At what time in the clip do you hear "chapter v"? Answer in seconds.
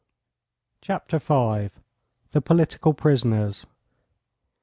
0.81-1.69